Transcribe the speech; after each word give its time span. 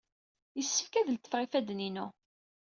Yessefk 0.57 0.93
ad 0.95 1.07
letfeɣ 1.11 1.39
ifadden-inu. 1.41 2.07